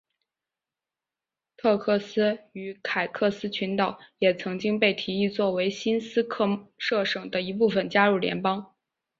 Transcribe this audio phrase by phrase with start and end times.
[1.57, 8.73] 特克斯与凯科斯群岛也曾经被提议作为新斯科舍省的一部分加入联邦。